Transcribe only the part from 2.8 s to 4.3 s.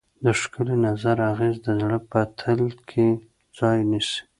کې ځای نیسي.